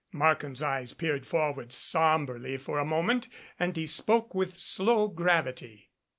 [0.11, 3.27] Markham's eyes peered forward somberly for a moment
[3.59, 5.91] and he spoke with slow gravity.